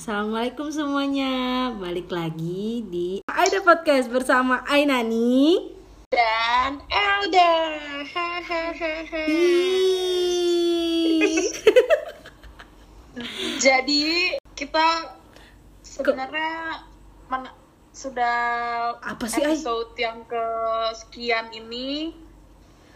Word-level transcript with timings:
Assalamualaikum 0.00 0.72
semuanya. 0.72 1.68
Balik 1.76 2.08
lagi 2.08 2.80
di 2.88 3.20
Aida 3.28 3.60
Podcast 3.60 4.08
bersama 4.08 4.64
Ainani 4.64 5.76
Dan 6.08 6.80
Elda. 6.88 7.76
Hahaha. 8.08 8.96
Jadi 13.60 14.40
kita 14.56 15.20
sebenarnya 15.84 16.80
men- 17.28 17.52
sudah 17.92 18.40
Apa 19.04 19.28
sih, 19.28 19.44
episode 19.44 19.92
yang 20.00 20.24
kesekian 20.24 21.52
ini 21.52 22.16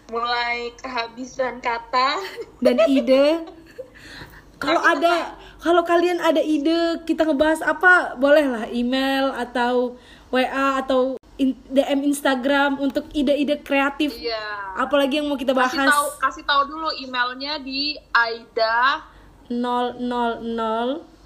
mulai 0.08 0.72
kehabisan 0.80 1.60
kata. 1.60 2.16
Dan 2.64 2.80
ide 2.88 3.44
Kalau 4.64 4.82
ada 4.82 5.14
Kalau 5.58 5.82
kalian 5.82 6.18
ada 6.18 6.38
ide 6.38 6.74
Kita 7.02 7.22
ngebahas 7.22 7.60
apa 7.60 8.14
Bolehlah 8.14 8.68
email 8.68 9.30
atau 9.30 9.94
WA 10.28 10.78
atau 10.78 11.14
in- 11.36 11.56
DM 11.66 12.04
Instagram 12.04 12.78
Untuk 12.78 13.06
ide-ide 13.12 13.60
kreatif 13.60 14.12
Iya. 14.14 14.74
Apalagi 14.76 15.20
yang 15.20 15.28
mau 15.28 15.36
kita 15.36 15.52
bahas 15.52 15.70
Kasih 15.70 15.86
tahu 15.86 16.06
kasih 16.18 16.44
tahu 16.44 16.62
dulu 16.66 16.88
emailnya 16.96 17.58
di 17.58 17.94
aida 18.10 19.04
000 19.46 20.00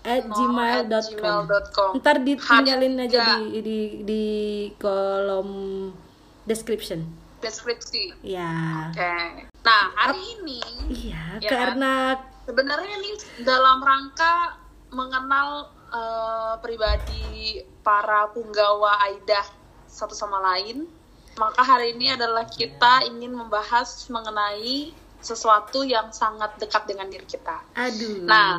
at 0.05 0.25
gmail.com 0.25 1.05
gmail.com. 1.13 1.91
Ntar 1.99 2.17
ditinggalin 2.19 2.95
aja 3.01 3.39
di, 3.45 3.61
di, 3.61 3.79
di 4.03 4.25
kolom 4.77 5.51
description 6.45 7.05
deskripsi. 7.39 8.19
Ya 8.27 8.89
Oke. 8.91 9.47
Nah, 9.63 9.85
hari 9.95 10.19
ini 10.35 10.59
Iya, 10.89 11.39
Ya. 11.39 11.47
karena 11.47 12.19
sebenarnya 12.49 12.97
nih 12.97 13.17
dalam 13.45 13.85
rangka 13.85 14.57
mengenal 14.89 15.69
eh, 15.93 16.55
pribadi 16.65 17.61
para 17.85 18.33
punggawa 18.33 19.05
Aida 19.05 19.45
satu 19.85 20.17
sama 20.17 20.41
lain, 20.41 20.89
maka 21.37 21.61
hari 21.61 21.93
ini 21.93 22.17
adalah 22.17 22.49
kita 22.49 23.05
ingin 23.05 23.37
membahas 23.37 24.09
mengenai 24.09 24.97
sesuatu 25.21 25.85
yang 25.85 26.09
sangat 26.09 26.57
dekat 26.57 26.89
dengan 26.89 27.13
diri 27.13 27.29
kita. 27.29 27.61
aduh. 27.77 28.25
Nah. 28.25 28.57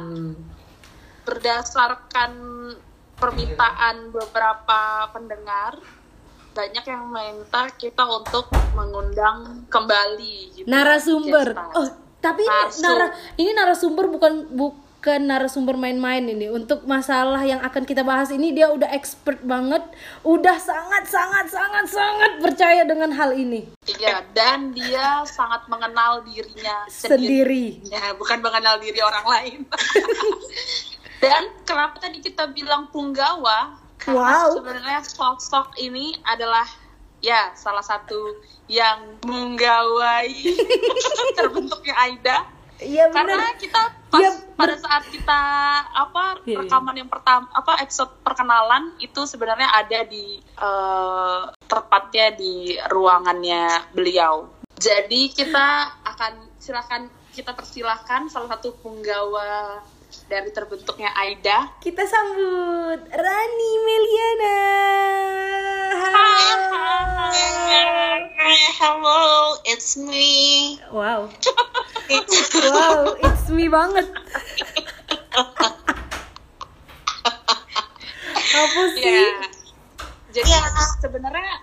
Berdasarkan 1.24 2.34
permintaan 3.22 4.10
beberapa 4.10 5.06
pendengar, 5.14 5.78
banyak 6.58 6.84
yang 6.90 7.06
meminta 7.06 7.70
kita 7.78 8.02
untuk 8.02 8.50
mengundang 8.74 9.70
kembali 9.70 10.58
gitu, 10.58 10.66
narasumber. 10.66 11.54
Oh, 11.78 12.09
tapi 12.20 12.44
ini 12.44 12.84
nara 12.84 13.08
ini 13.40 13.52
narasumber 13.56 14.12
bukan 14.12 14.34
bukan 14.52 15.22
narasumber 15.24 15.80
main-main 15.80 16.28
ini. 16.28 16.52
Untuk 16.52 16.84
masalah 16.84 17.40
yang 17.48 17.64
akan 17.64 17.88
kita 17.88 18.04
bahas 18.04 18.28
ini 18.36 18.52
dia 18.52 18.68
udah 18.68 18.92
expert 18.92 19.40
banget, 19.48 19.80
udah 20.28 20.60
sangat 20.60 21.08
sangat 21.08 21.48
sangat 21.48 21.86
sangat 21.88 22.32
percaya 22.44 22.84
dengan 22.84 23.16
hal 23.16 23.32
ini. 23.32 23.72
Iya, 23.88 24.28
dan 24.36 24.76
dia 24.76 25.24
sangat 25.24 25.64
mengenal 25.72 26.20
dirinya 26.28 26.84
sendiri. 26.92 27.80
Sendiri. 27.80 27.96
Ya, 27.96 28.12
bukan 28.20 28.44
mengenal 28.44 28.76
diri 28.84 29.00
orang 29.00 29.26
lain. 29.26 29.60
dan 31.24 31.48
kenapa 31.64 32.04
tadi 32.04 32.20
kita 32.20 32.52
bilang 32.52 32.92
punggawa? 32.92 33.80
Karena 34.00 34.48
Wow. 34.48 34.56
sebenarnya 34.60 35.00
sosok 35.04 35.76
ini 35.76 36.16
adalah 36.24 36.64
ya 37.20 37.52
salah 37.56 37.84
satu 37.84 38.40
yang 38.72 39.20
menggawai 39.24 40.30
terbentuknya 41.38 41.96
Aida. 42.00 42.38
Iya 42.80 43.12
Karena 43.12 43.60
kita 43.60 43.92
pas 44.08 44.24
Iya, 44.24 44.32
pada 44.56 44.76
saat 44.80 45.04
kita 45.12 45.42
apa 45.92 46.40
Iya, 46.48 46.56
iya. 46.56 46.58
rekaman 46.64 46.96
yang 46.96 47.12
pertama 47.12 47.52
apa 47.52 47.76
episode 47.84 48.24
perkenalan 48.24 48.96
itu 49.04 49.28
sebenarnya 49.28 49.68
ada 49.68 50.08
di 50.08 50.40
eh, 50.40 51.42
tepatnya 51.68 52.32
di 52.40 52.80
ruangannya 52.88 53.92
beliau. 53.92 54.48
Jadi 54.80 55.28
kita 55.36 55.92
akan 56.08 56.56
silakan 56.56 57.12
kita 57.36 57.52
persilahkan 57.52 58.32
salah 58.32 58.56
satu 58.56 58.80
penggawa 58.80 59.84
dari 60.32 60.50
terbentuknya 60.56 61.12
Aida. 61.14 61.76
Kita 61.84 62.04
sambut 62.08 63.00
Rani 63.12 63.72
Meliana. 63.84 64.60
Hello, 68.80 69.22
it's 69.64 69.96
me. 69.96 70.80
Wow. 70.90 71.30
wow, 72.72 72.98
it's 73.20 73.46
me 73.48 73.68
banget. 73.68 74.08
Apa 78.50 78.82
sih? 78.92 79.04
Ya. 79.06 79.30
Jadi 80.32 80.46
Ya. 80.48 80.62
sebenarnya 81.00 81.54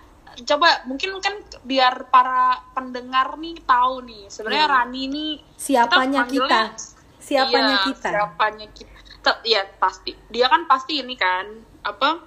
coba 0.45 0.85
mungkin 0.85 1.17
kan 1.17 1.33
biar 1.61 2.07
para 2.07 2.61
pendengar 2.71 3.35
nih 3.35 3.57
tahu 3.63 4.03
nih 4.03 4.27
sebenarnya 4.27 4.67
Rani 4.69 5.01
ini 5.03 5.27
Siapanya 5.53 6.23
panggilnya- 6.23 6.71
kita? 6.77 6.95
Siapanya 7.17 7.73
Iya, 7.73 7.85
kita? 7.85 8.09
Siapanya 8.11 8.67
kita? 8.71 8.95
Iya 9.43 9.61
pasti. 9.75 10.11
Dia 10.29 10.47
kan 10.47 10.63
pasti 10.65 11.01
ini 11.01 11.15
kan 11.15 11.47
apa? 11.81 12.26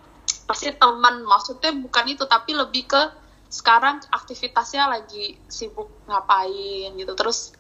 Pasti 0.51 0.75
teman. 0.75 1.23
Maksudnya 1.23 1.71
bukan 1.79 2.05
itu 2.11 2.27
tapi 2.27 2.59
lebih 2.59 2.91
ke 2.91 3.03
sekarang 3.47 4.03
aktivitasnya 4.11 4.91
lagi 4.91 5.39
sibuk 5.47 5.87
ngapain 6.11 6.91
gitu. 6.99 7.15
Terus 7.15 7.55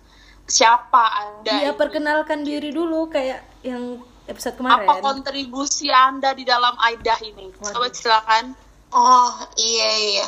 siapa 0.51 1.03
anda? 1.23 1.55
Dia 1.55 1.71
ini? 1.71 1.79
perkenalkan 1.79 2.43
diri 2.43 2.75
dulu 2.75 3.07
kayak 3.07 3.63
yang 3.63 4.03
episode 4.27 4.59
kemarin. 4.59 4.91
Apa 4.91 4.99
kontribusi 4.99 5.87
anda 5.91 6.35
di 6.35 6.43
dalam 6.43 6.75
Aidah 6.83 7.19
ini? 7.23 7.55
Waduh. 7.55 7.79
Coba 7.79 7.87
silakan. 7.95 8.45
Oh, 8.91 9.35
iya 9.55 9.91
iya. 10.03 10.27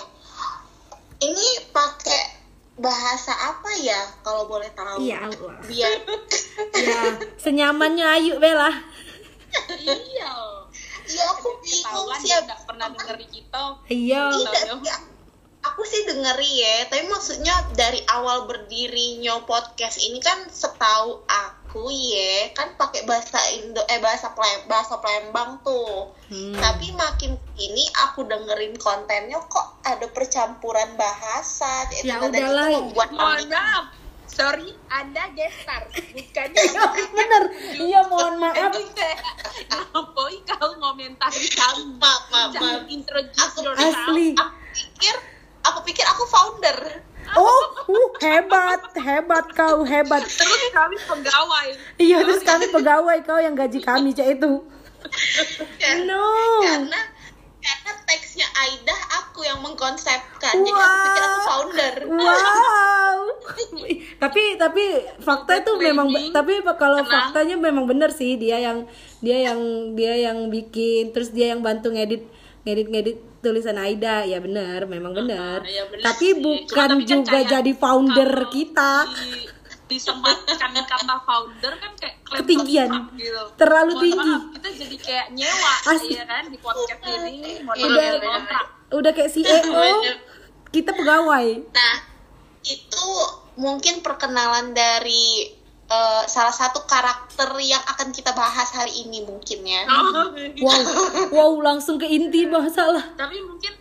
Ini 1.19 1.71
pakai 1.75 2.43
bahasa 2.79 3.35
apa 3.35 3.71
ya 3.83 3.99
kalau 4.23 4.47
boleh 4.47 4.71
tahu? 4.75 5.03
Iya 5.03 5.27
Allah. 5.27 5.55
Biar 5.67 5.93
Ya, 6.73 7.03
senyamannya 7.39 8.07
Ayu 8.07 8.35
Bella. 8.39 8.71
iya. 9.83 10.62
Ya 11.09 11.25
aku 11.35 11.49
bingung 11.63 12.09
sih. 12.23 12.31
nggak 12.31 12.61
pernah 12.69 12.89
denger 12.93 13.19
kita. 13.27 13.65
Iya. 13.89 14.23
Ya, 14.83 14.97
aku 15.63 15.83
sih 15.87 16.03
dengeri 16.11 16.53
ya, 16.59 16.91
tapi 16.91 17.07
maksudnya 17.07 17.55
dari 17.79 18.03
awal 18.11 18.51
berdirinya 18.51 19.47
podcast 19.47 20.03
ini 20.03 20.19
kan 20.19 20.51
setahu 20.51 21.23
aku 21.27 21.87
ya, 21.89 22.51
kan 22.53 22.75
pakai 22.75 23.07
bahasa 23.07 23.39
Indo 23.55 23.81
eh 23.87 24.03
bahasa 24.03 24.35
Plem, 24.35 24.67
bahasa 24.67 24.99
Palembang 24.99 25.63
tuh. 25.63 26.11
Hmm. 26.29 26.59
Tapi 26.59 26.91
makin 26.99 27.39
ini 27.55 27.85
aku 28.11 28.27
dengerin 28.27 28.75
kontennya 28.77 29.39
kok 29.47 29.79
ada 29.87 30.11
percampuran 30.11 30.99
bahasa. 30.99 31.87
Ya 32.03 32.19
itu 32.19 32.27
udahlah. 32.27 32.69
membuat 32.83 33.09
Mohon 33.15 33.47
maaf. 33.49 34.02
Sorry, 34.33 34.73
Anda 34.89 35.29
gestar, 35.37 35.85
bukan 35.93 36.49
Bener. 37.17 37.45
Iya, 37.77 38.01
mohon 38.09 38.41
maaf. 38.41 38.73
Boy, 40.17 40.41
kau 40.49 40.73
ngomentari 40.81 41.53
kami. 41.53 41.85
Maaf, 42.03 42.53
maaf, 42.57 42.83
introduce 42.89 43.37
Aku-. 43.53 43.77
Asli. 43.77 44.33
Aku 44.33 44.49
pikir 44.73 45.15
aku 45.63 45.79
pikir 45.85 46.05
aku 46.09 46.25
founder. 46.27 46.79
Oh, 47.33 47.63
uh, 47.87 48.09
hebat, 48.19 48.83
hebat 48.99 49.47
kau, 49.53 49.85
hebat. 49.85 50.25
Terus 50.27 50.63
kami 50.75 50.97
pegawai. 50.99 51.69
Iya, 51.97 52.25
terus 52.27 52.43
kami 52.43 52.67
pegawai 52.73 53.19
kau 53.23 53.39
yang 53.39 53.55
gaji 53.55 53.79
kami, 53.79 54.11
cek 54.11 54.41
itu. 54.41 54.53
Kan? 55.77 55.97
No. 56.09 56.25
Karena 56.65 57.01
karena 57.63 57.93
teksnya 58.09 58.49
Aida 58.59 58.97
aku 59.23 59.45
yang 59.45 59.61
mengkonsepkan. 59.61 60.51
Jadi 60.57 60.67
aku 60.67 60.83
Wow. 60.83 61.05
pikir 61.07 61.23
aku 61.23 61.41
founder. 61.47 61.95
Wow. 62.11 63.02
Tapi 64.23 64.55
tapi 64.55 64.85
fakta 65.19 65.59
itu 65.59 65.73
memang 65.77 66.07
tapi 66.31 66.53
kalau 66.73 67.03
faktanya 67.03 67.59
memang 67.59 67.85
benar 67.85 68.09
sih 68.09 68.39
dia 68.39 68.55
yang 68.57 68.87
dia 69.19 69.51
yang 69.51 69.59
dia 69.93 70.15
yang 70.23 70.47
bikin 70.47 71.11
terus 71.11 71.29
dia 71.29 71.51
yang 71.51 71.59
bantu 71.59 71.91
ngedit 71.91 72.23
ngedit 72.63 72.87
ngedit 72.87 73.17
tulisan 73.43 73.75
Aida 73.75 74.23
ya 74.23 74.39
benar 74.39 74.87
memang 74.87 75.11
benar 75.11 75.67
ya 75.67 75.83
benar 75.85 76.07
tapi 76.07 76.31
sih. 76.31 76.39
bukan 76.39 76.63
Cuma 76.71 76.95
tapi 76.95 77.03
kan 77.03 77.11
juga 77.11 77.39
jadi 77.43 77.73
founder 77.75 78.31
kalau 78.33 78.51
kita 78.51 78.93
di- 79.11 79.51
disematkan 79.91 80.71
kata 80.79 81.17
founder 81.21 81.73
kan 81.77 81.93
kayak 81.99 82.17
klaim 82.25 82.39
Ketinggian. 82.41 82.89
gitu. 83.13 83.43
Terlalu 83.61 83.93
Mohon 83.93 84.05
tinggi. 84.07 84.31
maaf, 84.33 84.43
kita 84.55 84.69
jadi 84.73 84.97
kayak 84.97 85.27
nyewa 85.37 85.73
Asli. 85.85 86.15
ya 86.15 86.25
kan 86.25 86.45
di 86.49 86.57
podcast 86.57 87.01
ini 87.29 87.53
Udah. 87.61 88.11
udah 88.95 89.13
kayak 89.13 89.29
CEO 89.29 89.91
kita 90.71 90.91
pegawai 90.95 91.49
Nah, 91.69 91.97
mungkin 93.57 94.01
perkenalan 94.01 94.73
dari 94.73 95.53
eh, 95.89 96.23
salah 96.29 96.55
satu 96.55 96.85
karakter 96.89 97.53
yang 97.61 97.83
akan 97.85 98.11
kita 98.11 98.33
bahas 98.33 98.69
hari 98.73 99.05
ini 99.05 99.25
mungkin 99.25 99.61
ya. 99.65 99.83
wow. 100.63 100.81
Wow 101.33 101.53
langsung 101.61 102.01
ke 102.01 102.07
inti 102.09 102.49
masalah 102.49 103.13
tapi 103.17 103.41
mungkin 103.45 103.73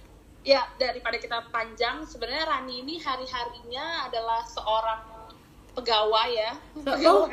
ya 0.42 0.66
daripada 0.82 1.22
kita 1.22 1.38
panjang 1.54 2.02
sebenarnya 2.06 2.50
Rani 2.50 2.82
ini 2.82 2.98
hari 2.98 3.30
harinya 3.30 4.10
adalah 4.10 4.42
seorang 4.42 5.22
pegawai 5.72 6.30
ya. 6.32 6.52
Oh. 7.08 7.28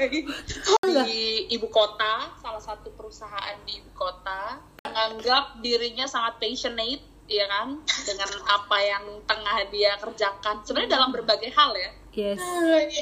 di 1.05 1.50
ibu 1.50 1.67
kota, 1.69 2.32
salah 2.38 2.62
satu 2.62 2.94
perusahaan 2.94 3.58
di 3.67 3.82
ibu 3.82 3.91
kota, 3.99 4.62
menganggap 4.87 5.58
dirinya 5.61 6.06
sangat 6.06 6.38
passionate, 6.38 7.02
ya 7.28 7.44
kan, 7.46 7.76
dengan 8.02 8.30
apa 8.42 8.76
yang 8.78 9.04
tengah 9.22 9.56
dia 9.69 9.94
kerjakan. 9.96 10.64
Sebenarnya 10.64 10.90
dalam 10.90 11.12
berbagai 11.12 11.50
hal 11.50 11.70
ya, 11.72 11.90
Yes. 12.10 12.40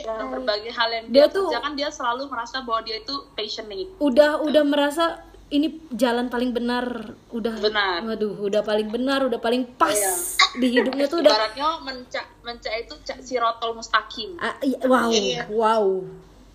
dalam 0.02 0.28
berbagai 0.32 0.68
hal 0.68 0.88
yang 0.90 1.06
Dia 1.08 1.24
dia, 1.24 1.26
tuh- 1.30 1.48
kerjakan 1.48 1.72
dia 1.72 1.88
selalu 1.88 2.26
merasa 2.26 2.60
bahwa 2.60 2.82
dia 2.82 2.98
itu 2.98 3.14
passionate. 3.32 3.94
Udah 3.96 4.38
udah 4.40 4.62
merasa 4.62 5.04
ini 5.46 5.78
jalan 5.88 6.26
paling 6.26 6.50
benar, 6.50 6.84
udah 7.30 7.54
Benar. 7.56 8.02
Waduh, 8.04 8.34
udah 8.42 8.60
paling 8.60 8.90
benar, 8.90 9.22
udah 9.22 9.38
paling 9.38 9.62
pas 9.72 9.94
Iya. 9.94 10.12
di 10.58 10.68
hidupnya 10.72 11.06
tuh 11.06 11.22
udah 11.22 11.30
Ibaratnya 11.32 11.66
menca, 11.80 12.22
menca 12.42 12.70
itu 12.74 12.98
ca- 13.00 13.22
sirotol 13.22 13.72
mustaqim, 13.72 14.34
Ah, 14.36 14.58
iya, 14.60 14.78
wow, 14.82 15.06
Iya. 15.06 15.46
wow. 15.48 16.02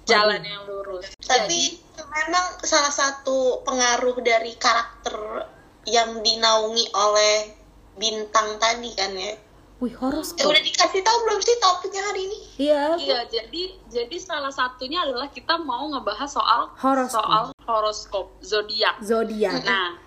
jalan 0.04 0.44
yang 0.44 0.68
lurus. 0.68 1.08
Tapi 1.18 1.80
memang 1.96 2.60
salah 2.60 2.92
satu 2.92 3.64
pengaruh 3.64 4.20
dari 4.20 4.60
karakter 4.60 5.48
yang 5.88 6.20
dinaungi 6.20 6.92
oleh 6.92 7.61
bintang 7.94 8.56
tadi 8.58 8.92
kan 8.92 9.12
ya. 9.12 9.36
Wih, 9.78 9.90
Eh, 9.90 9.98
horoskop. 9.98 10.46
udah 10.46 10.62
dikasih 10.62 11.02
tahu 11.02 11.18
belum 11.24 11.40
sih 11.42 11.58
topiknya 11.58 12.02
hari 12.04 12.22
ini? 12.24 12.38
Iya. 12.60 12.84
Iya, 12.96 13.20
jadi 13.28 13.64
jadi 13.90 14.18
salah 14.18 14.54
satunya 14.54 15.02
adalah 15.02 15.26
kita 15.28 15.58
mau 15.58 15.90
ngebahas 15.90 16.30
soal 16.30 16.70
Horoskop. 16.76 17.18
soal 17.18 17.44
horoskop 17.64 18.26
zodiak. 18.40 19.02
Zodiak. 19.02 19.66
Nah, 19.66 19.98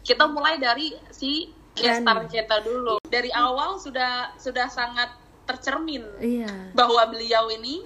kita 0.00 0.24
mulai 0.24 0.56
dari 0.56 0.96
si 1.10 1.52
gestar 1.74 2.24
kita 2.26 2.58
dulu. 2.60 2.96
Dari 3.04 3.28
awal 3.28 3.76
sudah 3.76 4.32
sudah 4.34 4.64
sangat 4.66 5.12
tercermin 5.44 6.08
Iya. 6.16 6.72
bahwa 6.72 7.04
beliau 7.06 7.48
ini 7.50 7.84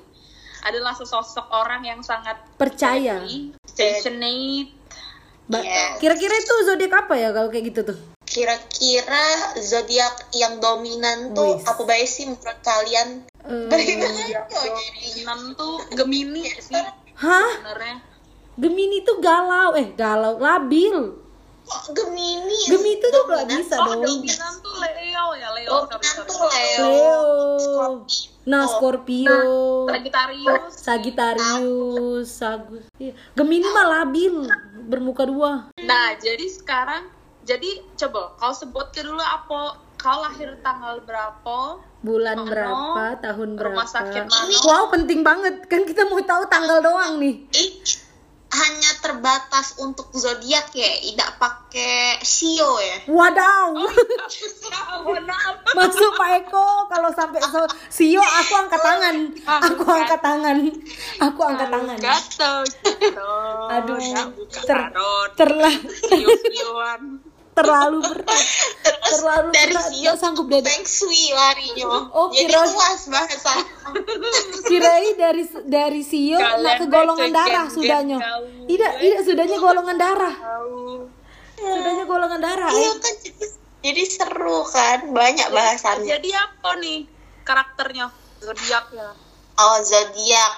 adalah 0.63 0.95
sesosok 0.95 1.51
orang 1.51 1.83
yang 1.83 2.01
sangat 2.01 2.39
Percaya. 2.55 3.19
passionate. 3.19 4.71
Ba- 5.45 5.59
Yes. 5.59 5.99
Kira-kira 5.99 6.33
itu 6.33 6.55
zodiak 6.65 6.95
apa 6.97 7.19
ya 7.19 7.29
kalau 7.31 7.51
kayak 7.51 7.75
gitu 7.75 7.83
tuh? 7.85 7.99
Kira-kira 8.33 9.53
zodiak 9.61 10.33
yang 10.33 10.57
dominan 10.57 11.37
tuh 11.37 11.61
Wis. 11.61 11.69
apa 11.69 11.83
baik 11.85 12.09
sih 12.09 12.25
menurut 12.33 12.59
kalian? 12.65 13.29
Jadi? 13.45 13.93
dominan 14.49 15.53
tuh 15.53 15.85
Gemini 15.93 16.49
sih 16.57 16.81
Hah? 17.21 17.51
sebenarnya. 17.61 18.01
Gemini 18.57 19.05
tuh 19.05 19.21
galau, 19.21 19.77
eh 19.77 19.93
galau, 19.93 20.41
labil. 20.41 21.21
Kok 21.69 21.93
Gemini? 21.93 22.73
Gemini 22.73 22.97
tuh 23.05 23.09
tuh 23.13 23.25
dominan? 23.29 23.49
bisa 23.53 23.77
Oh, 23.77 23.85
dong. 23.85 24.01
dominan 24.01 24.53
tuh 24.65 24.75
Leo 24.81 25.27
ya, 25.37 25.49
Leo. 25.53 25.77
Dominan 25.93 26.25
tuh 26.25 26.39
Leo. 26.49 26.85
Leo. 26.89 27.21
Nah, 28.49 28.65
Scorpio. 28.65 29.39
Sagittarius. 29.93 30.73
Sagittarius, 30.73 32.29
Sagus. 32.33 32.85
Iya. 32.97 33.13
Gemini 33.37 33.69
mah 33.71 33.87
labil, 34.01 34.49
bermuka 34.89 35.29
dua. 35.29 35.69
Nah, 35.85 36.17
jadi 36.17 36.49
sekarang, 36.49 37.07
jadi 37.43 37.83
coba 37.99 38.39
kau 38.39 38.55
sebutkan 38.55 39.03
dulu 39.03 39.23
apa 39.23 39.79
kau 39.99 40.19
lahir 40.23 40.59
tanggal 40.63 40.99
berapa? 41.07 41.79
Bulan 42.03 42.43
Mano, 42.43 42.51
berapa, 42.51 43.03
tahun 43.23 43.49
berapa? 43.55 43.79
rumah 43.79 43.87
sakit 43.87 44.25
mana? 44.27 44.59
Wow, 44.67 44.85
penting 44.91 45.23
banget. 45.23 45.71
Kan 45.71 45.87
kita 45.87 46.11
mau 46.11 46.19
tahu 46.19 46.43
tanggal 46.51 46.83
doang 46.83 47.23
nih. 47.23 47.47
Ih, 47.55 47.71
hanya 48.53 48.91
terbatas 49.01 49.79
untuk 49.79 50.13
zodiak 50.13 50.75
ya, 50.77 50.91
tidak 51.01 51.41
pakai 51.41 52.21
sio 52.21 52.83
ya. 52.83 53.07
Wadaw. 53.09 53.73
Mohon 55.07 55.25
maaf. 55.25 55.55
Masuk 55.79 56.11
Pak 56.21 56.31
Eko 56.45 56.67
kalau 56.91 57.11
sampai 57.17 57.41
so 57.41 57.65
Sio 57.89 58.21
aku 58.21 58.53
angkat 58.61 58.81
tangan. 58.83 59.17
Aku 59.73 59.85
angkat 59.89 60.21
tangan. 60.21 60.59
Aku 61.23 61.41
angkat 61.49 61.69
tangan. 61.73 61.97
Gatel. 61.97 62.57
Aduh, 63.73 63.99
buka 64.37 64.61
ter-. 64.69 64.91
Terlah, 65.39 65.75
Siu-siuan. 66.13 67.32
Terlalu 67.53 67.99
berat. 68.01 68.45
Terus 68.83 69.21
Terlalu 69.21 69.49
dari 69.53 69.75
berat, 69.77 69.89
sio 69.93 70.01
nggak 70.09 70.17
sanggup 70.17 70.47
deh. 70.49 70.61
feng 70.65 70.85
shui 70.89 71.25
larinya. 71.37 72.09
Oh, 72.11 72.33
Jadi 72.33 72.49
kira- 72.49 72.65
luas 72.73 73.03
bahasa. 73.13 73.53
Kirain 74.69 75.15
dari 75.21 75.45
dari 75.69 76.03
Sio 76.03 76.41
nak 76.41 76.81
ke 76.81 76.87
golongan 76.89 77.29
darah 77.29 77.67
sudahnya. 77.69 78.19
Tidak, 78.65 78.93
tidak 79.05 79.21
sudahnya 79.27 79.59
golongan 79.61 79.97
darah. 80.01 80.35
Sudahnya 81.61 82.05
golongan 82.09 82.41
darah. 82.41 82.73
Iya 82.73 82.89
eh. 82.89 82.95
kan 82.99 83.15
jadi, 83.21 83.45
jadi 83.85 84.03
seru 84.09 84.65
kan, 84.67 85.13
banyak 85.13 85.49
bahasannya. 85.53 86.09
Jadi 86.09 86.31
apa 86.33 86.71
nih 86.81 86.99
karakternya? 87.45 88.09
Zodiaknya. 88.41 89.13
Oh 89.61 89.77
zodiak. 89.85 90.55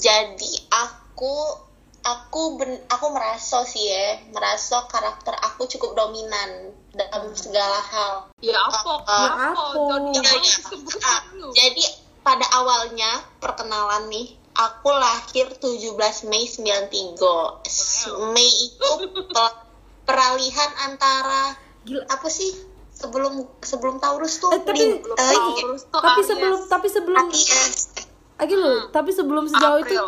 Jadi 0.00 0.50
aku 0.72 1.67
aku 2.08 2.56
ben, 2.56 2.72
aku 2.86 3.06
merasa 3.08 3.62
sih 3.62 3.84
ya, 3.84 4.06
merasa 4.28 4.86
karakter 4.86 5.34
aku 5.36 5.68
cukup 5.68 5.92
dominan 5.94 6.50
dalam 6.90 7.28
segala 7.32 7.78
hal. 7.82 8.12
Ya 8.38 8.56
apa? 8.56 8.80
Ya 9.04 9.30
apa? 9.30 9.62
apa? 9.76 10.38
Disebut 10.38 10.96
Ah, 11.00 11.20
dulu. 11.28 11.52
jadi 11.52 11.84
pada 12.20 12.46
awalnya 12.54 13.08
perkenalan 13.36 14.08
nih, 14.08 14.26
aku 14.54 14.88
lahir 14.90 15.52
17 15.54 15.92
Mei 16.24 16.44
93. 16.44 17.60
S- 17.64 18.08
Mei 18.30 18.48
itu 18.48 18.88
pe- 19.26 19.58
peralihan 20.02 20.70
antara 20.82 21.52
Gila. 21.82 22.04
apa 22.06 22.28
sih? 22.28 22.52
Sebelum 22.90 23.32
sebelum 23.60 23.96
Taurus 23.96 24.36
tuh 24.36 24.50
Eh, 24.50 24.58
tapi- 24.60 24.74
Lin- 24.74 24.98
eh, 24.98 25.30
iya. 25.30 25.38
Taurus 25.62 25.82
tuh 25.84 26.00
Tapi 26.00 26.10
Aries. 26.16 26.26
sebelum 26.26 26.58
tapi 26.66 26.88
sebelum 26.88 27.18
Aries. 27.22 27.78
Lagi 28.34 28.54
loh, 28.54 28.78
tapi 28.88 29.10
sebelum 29.10 29.44
sejauh 29.46 29.78
itu 29.80 29.94
April. 29.94 30.06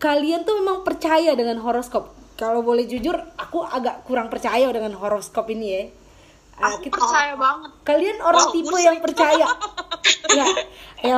Kalian 0.00 0.42
tuh 0.42 0.56
memang 0.56 0.80
percaya 0.80 1.32
dengan 1.32 1.60
horoskop. 1.60 2.08
Kalau 2.34 2.60
boleh 2.60 2.84
jujur, 2.84 3.12
aku 3.36 3.60
agak 3.60 4.02
kurang 4.02 4.26
percaya 4.26 4.64
dengan 4.66 4.96
horoskop 4.96 5.44
ini 5.46 5.66
ya. 5.68 5.82
Ah, 6.56 6.72
Aku 6.72 6.82
kita- 6.82 6.96
percaya 6.96 7.36
banget. 7.36 7.70
kalian 7.82 8.16
orang 8.18 8.46
Wow, 8.46 8.54
tipe 8.54 8.68
musik. 8.70 8.84
yang 8.84 8.98
percaya. 8.98 9.46
Enggak. 10.26 10.54
Ya. 11.00 11.16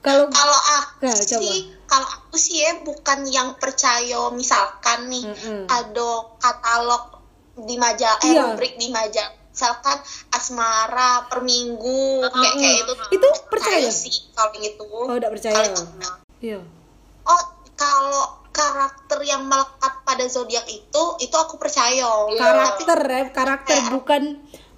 Kalau 0.00 0.26
Kalau 0.26 0.58
aku 0.58 1.04
Nah, 1.04 1.14
coba. 1.14 1.38
sih, 1.38 1.58
kalau 1.84 2.08
aku 2.08 2.34
sih 2.34 2.58
ya 2.58 2.72
bukan 2.80 3.22
yang 3.28 3.54
percaya 3.54 4.18
misalkan 4.32 5.06
nih 5.06 5.22
Mm-mm. 5.22 5.68
ada 5.68 6.08
katalog 6.36 7.22
di 7.56 7.76
majalah, 7.76 8.18
eh, 8.20 8.32
Iya. 8.32 8.42
rubrik 8.48 8.74
di 8.74 8.88
majalah, 8.88 9.30
misalkan 9.46 10.02
asmara 10.30 11.28
per 11.28 11.44
minggu 11.44 12.24
kayak 12.24 12.54
kayak 12.56 12.76
itu. 12.80 12.92
Itu 13.12 13.26
percaya? 13.46 13.86
sih 13.88 14.14
kalau 14.32 14.50
gitu. 14.56 14.82
Oh, 14.88 15.14
tidak 15.14 15.30
percaya. 15.32 15.62
Kalau- 15.68 15.86
Iya. 16.40 16.58
Oh, 17.30 17.42
kalau 17.78 18.26
karakter 18.50 19.22
yang 19.22 19.46
melekat 19.46 20.02
pada 20.02 20.26
zodiak 20.26 20.66
itu, 20.66 21.02
itu 21.22 21.36
aku 21.38 21.56
percaya. 21.56 22.26
Iya. 22.34 22.42
Karakter 22.42 22.98
ya, 23.06 23.22
karakter 23.30 23.76
bukan 23.94 24.22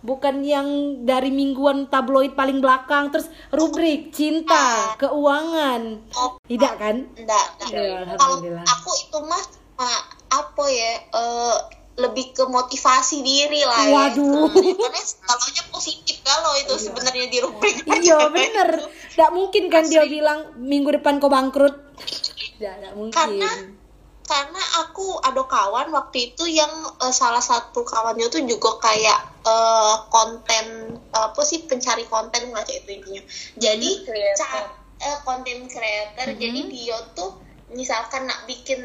bukan 0.03 0.43
yang 0.43 0.69
dari 1.07 1.31
mingguan 1.31 1.87
tabloid 1.87 2.35
paling 2.35 2.59
belakang 2.59 3.15
terus 3.15 3.31
rubrik 3.55 4.11
cinta, 4.13 4.93
keuangan. 4.99 6.05
Oh, 6.19 6.37
Tidak 6.45 6.75
kan? 6.77 6.97
enggak, 7.17 7.47
enggak. 7.63 7.71
Iya, 7.71 8.19
Kalau 8.19 8.37
aku 8.67 8.91
itu 8.99 9.19
mah 9.25 9.43
ma- 9.79 10.05
apa 10.33 10.65
ya 10.69 10.93
eh, 11.07 11.57
lebih 11.93 12.33
ke 12.33 12.45
motivasi 12.49 13.21
diri 13.21 13.63
lah 13.63 13.83
ya. 13.85 13.93
Waduh. 13.93 14.49
Hmm, 14.49 14.75
Karena 14.81 15.03
skalanya 15.05 15.63
positif 15.71 16.17
kalau 16.25 16.53
itu 16.57 16.75
sebenarnya 16.81 17.27
di 17.29 17.39
rubrik. 17.45 17.85
Iya 17.85 18.33
bener 18.33 18.69
Tidak 19.13 19.31
mungkin 19.37 19.69
kan 19.69 19.85
dia 19.85 20.09
bilang 20.09 20.57
Minggu 20.57 20.89
depan 20.97 21.21
kau 21.21 21.29
bangkrut 21.29 21.92
Tidak, 22.63 22.75
tidak 22.79 22.93
mungkin 22.95 23.11
Karena- 23.13 23.59
Karena 24.23 24.63
aku 24.79 25.19
ada 25.19 25.43
kawan 25.43 25.91
waktu 25.91 26.31
itu 26.31 26.47
yang 26.47 26.71
eh, 26.97 27.11
salah 27.11 27.43
satu 27.43 27.83
kawannya 27.83 28.31
tuh 28.31 28.47
juga 28.47 28.79
kayak 28.79 29.19
eh, 29.43 29.95
konten 30.09 30.67
apa 31.11 31.43
sih 31.43 31.67
pencari 31.67 32.07
konten 32.07 32.49
lah 32.49 32.63
kayak 32.63 32.87
itu 32.87 32.91
intinya. 32.97 33.23
Jadi 33.59 33.91
ca- 34.39 34.71
konten 35.21 35.67
creator. 35.67 36.27
Jadi 36.39 36.61
dia 36.71 36.95
tuh 37.13 37.35
misalkan 37.69 38.25
nak 38.25 38.47
bikin 38.47 38.79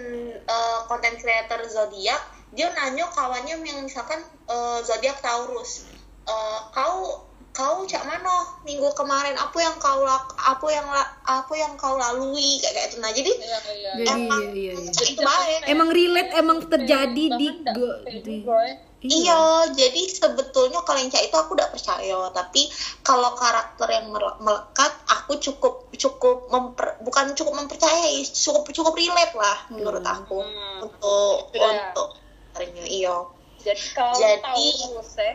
konten 0.87 1.13
creator 1.15 1.61
zodiak, 1.63 2.17
dia 2.49 2.73
nanya 2.73 3.05
kawannya 3.05 3.61
yang 3.61 3.85
misalkan 3.85 4.17
eh, 4.47 4.79
zodiak 4.81 5.21
Taurus. 5.21 5.85
Eh, 6.25 6.59
kau 6.73 7.29
kau 7.57 7.81
cak 7.83 8.05
mana 8.05 8.29
minggu 8.61 8.85
kemarin 8.93 9.33
apa 9.33 9.57
yang 9.57 9.73
kau 9.75 10.05
lak 10.05 10.29
apa 10.37 10.67
yang 10.69 10.85
apa 11.25 11.53
yang 11.53 11.73
kau 11.73 11.97
lalui 11.97 12.61
kayak 12.61 12.69
kayak 12.71 12.87
itu 12.87 12.97
nah 12.97 13.09
jadi 13.09 13.31
Iya, 13.33 13.57
iya. 13.67 13.91
Jadi 13.97 14.05
emang 14.05 14.41
iya, 14.45 14.51
iya, 14.53 14.73
iya. 14.77 15.03
itu 15.09 15.19
baik 15.19 15.59
Emang 15.65 15.89
relate 15.89 16.31
Emang 16.31 16.57
terjadi 16.63 17.23
di, 17.33 17.47
go- 17.67 17.97
kayak 17.99 18.21
di- 18.21 18.37
gitu, 18.37 18.53
ya. 18.53 18.73
Iya, 18.97 19.41
jadi 19.73 20.01
sebetulnya 20.11 20.81
kalau 20.81 20.97
yang 20.97 21.09
itu 21.09 21.31
aku 21.31 21.53
udah 21.53 21.69
percaya, 21.69 22.17
tapi 22.29 22.65
kalau 23.01 23.29
karakter 23.33 23.85
yang 23.87 24.09
mele- 24.09 24.37
melekat, 24.39 24.89
aku 25.07 25.37
cukup 25.37 25.85
cukup 25.93 26.49
memper, 26.49 26.97
bukan 27.01 27.33
cukup 27.33 27.53
mempercayai, 27.55 28.25
cukup 28.25 28.65
cukup 28.67 28.93
relate 28.93 29.33
lah 29.33 29.69
menurut 29.69 30.01
aku 30.01 30.41
Hmm. 30.41 30.81
untuk 30.83 31.53
Iya. 31.53 31.93
untuk. 31.93 32.09
Iya, 32.57 33.15
Jadi 33.61 33.83
kalau 33.93 34.17
Jadi- 34.17 34.81
ya. 35.13 35.33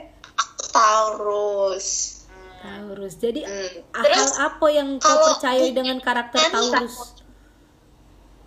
Taurus. 0.73 1.87
Taurus 2.63 3.15
Jadi 3.19 3.43
Hmm. 3.43 3.71
hal 3.93 4.05
Terus 4.07 4.33
apa 4.39 4.67
yang 4.71 4.97
kau 4.97 5.19
percayai 5.35 5.71
di- 5.71 5.77
dengan 5.77 5.99
karakter 5.99 6.49
Taurus 6.49 7.21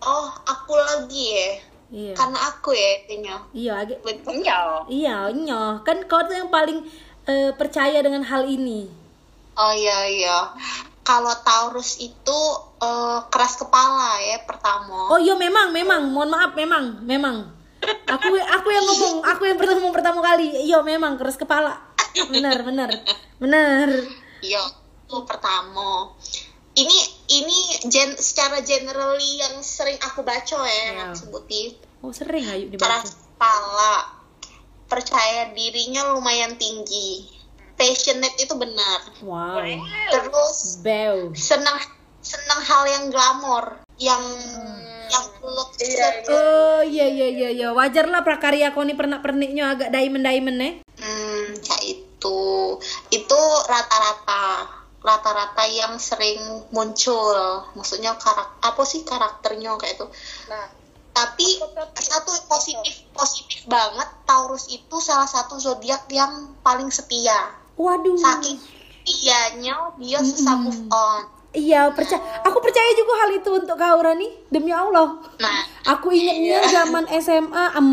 Oh, 0.02 0.30
aku 0.46 0.74
lagi 0.78 1.34
ya. 1.34 1.50
Iya. 1.90 2.14
Karena 2.14 2.40
aku 2.46 2.70
ya 2.74 2.90
intinya. 3.02 3.36
Iya, 3.50 3.74
agak 3.80 4.00
Betul. 4.06 4.38
Iya, 4.86 5.34
nyoh. 5.34 5.82
Kan 5.82 6.06
kau 6.06 6.22
tuh 6.22 6.36
yang 6.36 6.50
paling 6.50 6.86
eh, 7.26 7.50
percaya 7.58 8.06
dengan 8.06 8.22
hal 8.22 8.46
ini. 8.46 8.86
Oh 9.58 9.74
iya 9.74 10.06
iya. 10.06 10.38
Kalau 11.02 11.34
Taurus 11.42 11.98
itu 11.98 12.40
eh, 12.78 13.20
keras 13.34 13.58
kepala 13.58 14.22
ya 14.22 14.46
pertama. 14.46 15.10
Oh 15.10 15.18
iya 15.18 15.34
memang, 15.34 15.74
memang. 15.74 16.06
Mohon 16.06 16.30
maaf, 16.38 16.52
memang, 16.54 16.86
memang. 17.02 17.55
Aku 18.06 18.28
aku 18.34 18.68
yang 18.70 18.86
ngomong, 18.86 19.16
aku 19.24 19.42
yang 19.46 19.58
pertama 19.58 19.90
pertama 19.90 20.20
kali. 20.22 20.48
Iya 20.66 20.82
memang 20.82 21.16
keras 21.16 21.36
kepala. 21.36 21.82
Benar, 22.16 22.64
benar. 22.64 22.90
Benar. 23.38 23.90
Iya, 24.40 24.64
itu 25.04 25.18
pertama. 25.24 26.16
Ini 26.76 26.98
ini 27.32 27.58
gen, 27.88 28.16
secara 28.16 28.60
generally 28.60 29.40
yang 29.40 29.60
sering 29.60 29.96
aku 30.00 30.22
baca 30.22 30.60
ya, 30.62 30.82
yang 30.92 30.98
Iya. 30.98 31.06
aku 31.08 31.16
sebutin. 31.18 31.72
Oh, 32.04 32.12
sering 32.12 32.44
ayo 32.46 32.68
Keras 32.72 33.08
dibaca. 33.08 33.16
kepala, 33.36 33.96
percaya 34.86 35.52
dirinya 35.52 36.14
lumayan 36.14 36.56
tinggi. 36.56 37.32
Passionate 37.76 38.36
itu 38.38 38.56
benar. 38.56 39.04
Wow. 39.20 39.60
Terus 40.12 40.80
Bew. 40.80 41.36
senang 41.36 41.76
senang 42.20 42.60
hal 42.60 42.84
yang 42.88 43.04
glamor, 43.08 43.80
yang 43.98 44.24
yang 44.24 44.24
look 45.50 45.76
Iya, 45.78 46.08
iya. 46.22 46.30
Oh 46.32 46.82
iya 46.82 47.06
iya 47.08 47.28
iya 47.30 47.50
iya 47.52 47.68
wajar 47.76 48.10
lah 48.10 48.26
prakarya 48.26 48.74
kau 48.74 48.82
nih 48.82 48.98
pernah 48.98 49.20
perniknya 49.20 49.76
agak 49.76 49.90
diamond 49.94 50.26
diamond 50.26 50.60
eh. 50.62 50.74
Hmm, 50.98 51.46
ya 51.62 51.78
itu. 51.86 52.42
Itu 53.12 53.40
rata-rata 53.70 54.44
rata-rata 55.06 55.64
yang 55.70 56.02
sering 56.02 56.42
muncul. 56.74 57.38
Maksudnya 57.78 58.18
karak 58.18 58.58
apa 58.66 58.84
sih 58.84 59.06
karakternya 59.06 59.78
kayak 59.78 60.02
itu. 60.02 60.08
Nah, 60.50 60.66
Tapi 61.16 61.48
satu 61.96 62.32
positif 62.52 63.08
positif 63.16 63.64
banget 63.72 64.04
Taurus 64.28 64.68
itu 64.68 65.00
salah 65.00 65.24
satu 65.24 65.56
zodiak 65.56 66.12
yang 66.12 66.60
paling 66.60 66.92
setia. 66.92 67.56
Waduh. 67.80 68.20
Saking 68.20 68.60
setianya 68.60 69.96
dia 69.96 70.20
susah 70.20 70.60
move 70.60 70.92
on. 70.92 71.35
Iya 71.56 71.88
percaya. 71.90 72.20
Aku 72.44 72.60
percaya 72.60 72.92
juga 72.94 73.14
hal 73.18 73.30
itu 73.34 73.50
untuk 73.50 73.76
kau 73.76 73.98
Rani. 73.98 74.28
Demi 74.48 74.70
Allah. 74.70 75.24
Nah, 75.38 75.58
Aku 75.88 76.10
ingatnya 76.10 76.60
zaman 76.68 77.08
SMA. 77.16 77.66
em, 77.74 77.90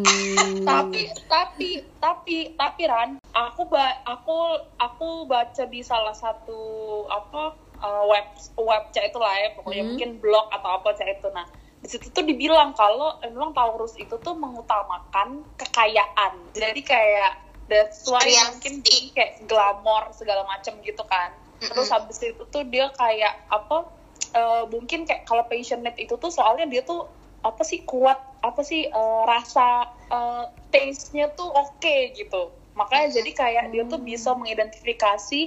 tapi 0.64 1.00
tapi 1.26 1.68
tapi 1.96 2.36
tapi 2.54 2.82
Ran, 2.84 3.10
aku 3.30 3.62
ba 3.64 4.00
aku 4.04 4.36
aku 4.76 5.08
baca 5.24 5.64
di 5.64 5.80
salah 5.80 6.12
satu 6.12 6.58
apa 7.06 7.52
uh, 7.78 8.04
web 8.06 8.26
web 8.58 8.84
chat 8.90 9.06
itu 9.06 9.18
lah 9.18 9.34
ya, 9.36 9.48
pokoknya 9.54 9.82
Hmm. 9.82 9.90
mungkin 9.94 10.10
blog 10.18 10.50
atau 10.50 10.70
apa 10.76 10.92
chat 10.92 11.08
itu. 11.08 11.28
Nah, 11.30 11.46
di 11.78 11.88
situ 11.88 12.08
tuh 12.08 12.22
dibilang 12.22 12.72
kalau 12.72 13.20
memang 13.22 13.52
Taurus 13.52 13.96
itu 13.96 14.16
tuh 14.16 14.34
mengutamakan 14.34 15.44
kekayaan. 15.56 16.32
Jadi 16.52 16.80
kayak 16.82 17.32
that's 17.66 18.04
why 18.04 18.20
Materialistik. 18.20 18.50
mungkin 18.50 18.74
kayak 19.14 19.32
glamor 19.44 20.02
segala 20.10 20.42
macam 20.44 20.74
gitu 20.80 21.04
kan. 21.04 21.30
Terus 21.60 21.92
habis 21.92 22.18
itu 22.24 22.42
tuh 22.48 22.64
dia 22.64 22.88
kayak 22.96 23.34
apa? 23.52 24.00
eh, 24.30 24.64
mungkin 24.70 25.06
kayak 25.06 25.26
kalau 25.26 25.44
passionate 25.50 25.98
itu 25.98 26.14
tuh 26.14 26.30
soalnya 26.30 26.66
dia 26.70 26.82
tuh 26.86 27.06
apa 27.40 27.62
sih 27.64 27.82
kuat 27.82 28.18
apa 28.44 28.60
sih 28.62 28.86
eh, 28.86 29.22
rasa 29.26 29.88
eh, 30.10 30.44
taste-nya 30.70 31.34
tuh 31.34 31.50
oke 31.50 32.14
gitu. 32.14 32.54
Makanya 32.78 33.20
jadi 33.20 33.30
kayak 33.34 33.64
dia 33.74 33.82
tuh 33.90 34.00
bisa 34.00 34.32
mengidentifikasi 34.38 35.40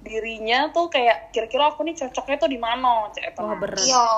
dirinya 0.00 0.72
tuh 0.72 0.88
kayak 0.88 1.28
kira-kira 1.36 1.68
aku 1.76 1.84
nih 1.84 1.92
cocoknya 1.92 2.36
tuh 2.40 2.50
di 2.50 2.56
mana 2.56 3.12
itu. 3.12 3.40
Wah 3.44 3.56
berat. 3.60 3.84
iya. 3.84 4.08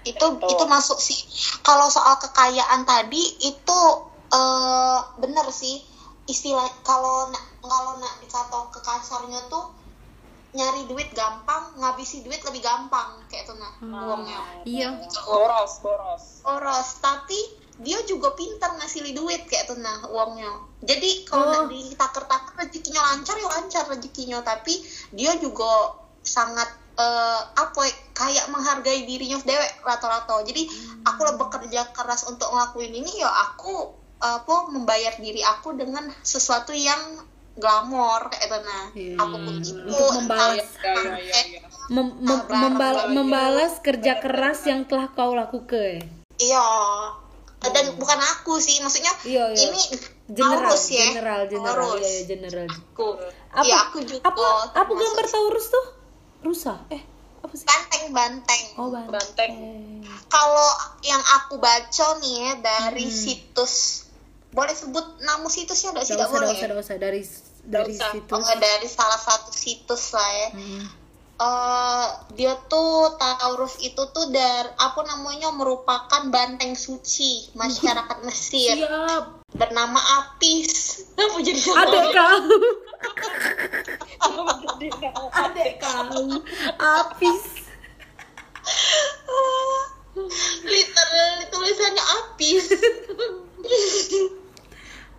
Itu 0.00 0.36
Betul. 0.36 0.48
itu 0.56 0.64
masuk 0.68 0.98
sih. 1.00 1.18
Kalau 1.64 1.88
soal 1.88 2.20
kekayaan 2.20 2.84
tadi 2.84 3.20
itu 3.40 3.80
eh 4.30 4.98
bener 5.18 5.48
sih 5.50 5.82
istilah 6.30 6.68
kalau 6.86 7.26
kalau 7.58 7.98
nak 7.98 8.14
dikata 8.22 8.70
ke 8.70 8.78
kasarnya 8.84 9.42
tuh 9.50 9.79
nyari 10.50 10.82
duit 10.90 11.14
gampang, 11.14 11.78
ngabisi 11.78 12.26
duit 12.26 12.42
lebih 12.42 12.58
gampang 12.58 13.22
kayak 13.30 13.46
itu 13.46 13.54
nah 13.54 13.72
uangnya. 13.80 14.38
Iya. 14.66 14.88
boros 15.22 15.78
boros 15.78 16.24
Boros, 16.42 16.88
tapi 16.98 17.38
dia 17.80 17.96
juga 18.04 18.34
pintar 18.36 18.76
ngasih 18.76 19.14
duit 19.14 19.46
kayak 19.46 19.70
itu 19.70 19.76
nah 19.78 20.04
uangnya. 20.10 20.50
Jadi 20.82 21.24
kalau 21.24 21.64
Oh. 21.64 21.70
ditaker-taker 21.70 22.66
rezekinya 22.66 23.00
lancar 23.00 23.38
ya 23.38 23.48
lancar 23.48 23.84
rezekinya, 23.88 24.42
tapi 24.42 24.82
dia 25.14 25.38
juga 25.38 25.96
sangat 26.20 26.68
eh, 27.00 27.42
apa 27.56 27.80
ya, 27.88 27.94
kayak 28.12 28.52
menghargai 28.52 29.08
dirinya 29.08 29.40
dewek 29.40 29.80
rata-rata. 29.80 30.44
Jadi 30.44 30.68
aku 31.00 31.20
lebih 31.24 31.48
bekerja 31.48 31.96
keras 31.96 32.28
untuk 32.28 32.52
ngelakuin 32.52 32.92
ini 32.92 33.24
ya 33.24 33.30
aku 33.48 33.96
apa 34.20 34.68
membayar 34.68 35.16
diri 35.16 35.40
aku 35.40 35.72
dengan 35.72 36.12
sesuatu 36.20 36.76
yang 36.76 37.00
glamor 37.60 38.26
kayak 38.26 38.42
itu 38.42 38.58
nah. 38.58 38.84
Iya. 38.90 39.14
Apa 39.16 39.36
pun 39.36 39.54
itu. 39.54 39.72
Untuk 39.78 40.10
membalas. 40.16 40.68
ya 40.76 40.92
ya 40.96 41.16
ya, 41.20 41.40
ya. 41.46 41.60
Mem- 41.88 42.16
mem- 42.18 42.48
membal- 42.48 43.06
membalas 43.10 43.78
kerja 43.78 44.16
keras 44.16 44.64
yang 44.64 44.82
telah 44.84 45.06
kau 45.08 45.32
lakukan. 45.32 46.00
Iya. 46.34 46.66
Dan 47.60 47.92
bukan 47.94 48.16
aku 48.16 48.56
sih, 48.56 48.80
maksudnya 48.80 49.12
Iya, 49.20 49.52
iya. 49.52 49.68
ini 49.68 49.80
General, 50.26 50.64
Taurus 50.64 50.84
ya. 50.88 51.04
general, 51.06 51.40
general, 51.44 51.76
Taurus. 51.92 52.00
iya, 52.00 52.08
iya, 52.08 52.22
general. 52.24 52.66
Aku. 52.66 53.06
Apa, 53.50 53.62
Iya, 53.62 53.76
aku 53.84 53.98
juga. 54.00 54.22
apa, 54.24 54.44
apa 54.72 54.90
gambar 54.90 55.26
Taurus 55.26 55.66
tuh? 55.68 55.86
Rusa? 56.40 56.74
Eh, 56.88 57.02
apa 57.36 57.52
sih? 57.52 57.66
Banteng-banteng. 57.66 58.62
Oh, 58.74 58.88
banteng. 58.88 59.12
Banteng. 59.12 59.52
Kalau 60.24 60.70
yang 61.02 61.20
aku 61.20 61.58
baca 61.58 62.06
nih 62.16 62.34
ya 62.38 62.52
dari 62.62 63.04
Hmm. 63.04 63.12
situs 63.12 64.06
boleh 64.50 64.72
sebut 64.72 65.04
nama 65.20 65.44
situsnya 65.44 65.92
udah 65.92 66.00
sih 66.00 66.14
Gak 66.14 66.16
nggak 66.16 66.26
usah, 66.26 66.38
boleh. 66.40 66.48
gak 66.48 66.56
usah, 66.56 66.68
gak 66.70 66.80
usah. 66.80 66.96
Dari, 66.96 67.20
dari 67.64 67.94
usah. 67.96 68.10
situ. 68.14 68.32
Oh, 68.34 68.56
dari 68.58 68.88
salah 68.88 69.20
satu 69.20 69.50
situs 69.52 70.14
lah 70.16 70.30
ya. 70.32 70.48
Hmm. 70.54 70.84
Eh, 71.40 72.06
dia 72.36 72.52
tuh 72.68 73.16
Taurus 73.16 73.80
itu 73.80 74.02
tuh 74.12 74.28
dari 74.28 74.68
apa 74.76 75.00
namanya 75.08 75.48
merupakan 75.56 76.28
banteng 76.28 76.76
suci 76.76 77.48
masyarakat 77.56 78.18
Mesir 78.28 78.76
Siap. 78.84 79.48
bernama 79.56 79.96
Apis. 80.20 81.00
Apa 81.16 81.40
jadi 81.40 81.56
Adek 81.56 82.04
kau. 82.12 82.36
Jadi, 84.60 84.88
Adek 85.32 85.72
kau. 85.80 86.44
Apis. 86.76 87.42
literally 90.68 91.44
tulisannya 91.48 92.04
Apis. 92.20 92.64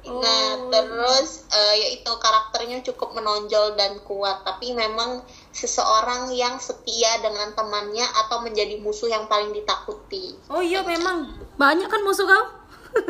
Nah. 0.05 0.40
Terus 0.71 1.45
eh, 1.47 1.75
yaitu 1.77 2.07
karakternya 2.09 2.79
cukup 2.81 3.13
menonjol 3.13 3.75
dan 3.75 3.99
kuat, 4.01 4.41
tapi 4.41 4.71
memang 4.71 5.21
seseorang 5.51 6.31
yang 6.31 6.57
setia 6.57 7.19
dengan 7.19 7.51
temannya 7.51 8.07
atau 8.25 8.39
menjadi 8.39 8.79
musuh 8.79 9.05
yang 9.05 9.27
paling 9.27 9.51
ditakuti. 9.51 10.39
Oh 10.47 10.63
iya 10.63 10.81
memang. 10.81 11.27
Banyak 11.55 11.85
kan 11.85 12.01
musuh 12.01 12.23
kau? 12.23 12.45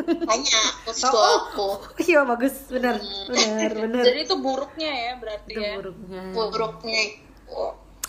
Banyak 0.04 0.70
musuh 0.86 1.08
Oh. 1.08 1.26
aku. 1.40 1.68
Iya 1.98 2.22
bagus, 2.22 2.66
benar. 2.68 2.98
Benar, 3.26 3.70
benar. 3.72 4.02
jadi 4.04 4.18
itu 4.22 4.34
buruknya 4.36 4.90
ya 4.90 5.12
berarti 5.16 5.50
Itu 5.50 5.58
ya 5.58 5.72
buruknya. 5.78 6.20
Buruknya. 6.34 7.02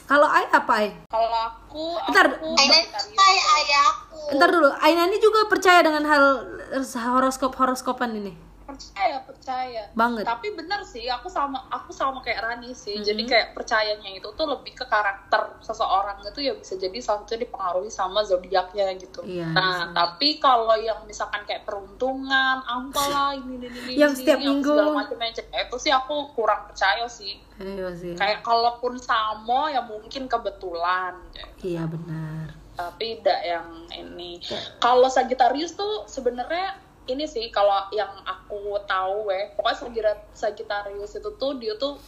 Kalau 0.04 0.28
Ai 0.28 0.46
apa 0.52 0.74
Ai? 0.76 0.90
kalau 1.08 1.32
aku 1.32 1.96
Bentar. 2.12 2.28
aku 2.36 2.48
Aina 2.60 2.76
kayak 2.92 3.46
ayahku. 3.56 4.20
Ntar 4.36 4.50
dulu, 4.52 4.70
Aina 4.78 5.08
ini 5.08 5.18
juga 5.18 5.48
percaya 5.48 5.80
dengan 5.80 6.04
hal 6.04 6.24
horoskop 7.08 7.56
horoskopan 7.56 8.12
ini. 8.20 8.34
Percaya 8.64 9.20
percaya 9.20 9.84
Banget. 9.92 10.24
tapi 10.24 10.52
bener 10.52 10.82
sih 10.82 11.06
aku 11.06 11.28
sama 11.28 11.68
aku 11.68 11.92
sama 11.92 12.20
kayak 12.20 12.42
Rani 12.42 12.72
sih 12.72 12.96
Mhm. 12.96 13.06
jadi 13.06 13.24
kayak 13.24 13.48
percayanya 13.52 14.10
itu 14.10 14.30
tuh 14.30 14.46
lebih 14.46 14.74
ke 14.74 14.86
karakter 14.86 15.60
seseorang 15.60 16.20
itu 16.22 16.40
ya 16.42 16.54
bisa 16.54 16.74
jadi 16.74 16.96
satunya 16.98 17.44
dipengaruhi 17.44 17.88
sama 17.88 18.22
zodiaknya 18.22 18.96
gitu 18.96 19.22
Iya, 19.22 19.48
nah 19.50 19.78
bisa. 19.84 19.94
tapi 19.94 20.30
kalau 20.38 20.74
yang 20.76 21.04
misalkan 21.04 21.44
kayak 21.44 21.64
peruntungan 21.64 22.32
apalah 22.60 23.36
ini 23.38 23.58
ini 23.58 23.68
ini 23.70 23.94
Yang 23.96 24.12
ini, 24.12 24.20
setiap 24.20 24.40
yang 24.40 24.58
minggu. 24.58 24.72
segala 24.72 24.92
macam 24.96 25.18
itu 25.54 25.76
sih 25.78 25.92
aku 25.92 26.16
kurang 26.34 26.62
percaya 26.66 27.06
sih 27.06 27.36
Iya 27.56 27.88
sih. 27.94 28.14
kayak 28.14 28.42
kalaupun 28.42 28.98
sama 28.98 29.70
ya 29.70 29.82
mungkin 29.82 30.26
kebetulan 30.26 31.20
Iya 31.60 31.84
benar. 31.86 32.56
tapi 32.74 33.22
tidak 33.22 33.38
yang 33.44 33.68
ini. 33.88 34.42
Kalau 34.78 35.06
Sagittarius 35.06 35.74
tuh 35.74 36.04
sebenarnya 36.06 36.74
ini 37.06 37.26
sih 37.28 37.52
kalau 37.52 37.88
yang 37.92 38.12
aku 38.24 38.80
tahu 38.88 39.28
ya, 39.28 39.52
pokoknya 39.54 39.78
Sagittar- 39.78 40.26
Sagittarius 40.32 41.14
itu 41.14 41.30
tuh 41.36 41.52
dia 41.60 41.76
tuh 41.76 42.00